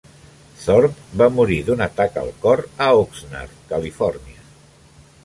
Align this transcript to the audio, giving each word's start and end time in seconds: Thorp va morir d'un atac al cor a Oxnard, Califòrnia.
Thorp 0.61 0.95
va 1.21 1.27
morir 1.39 1.57
d'un 1.67 1.83
atac 1.87 2.17
al 2.21 2.31
cor 2.47 2.63
a 2.87 2.87
Oxnard, 3.03 3.55
Califòrnia. 3.75 4.49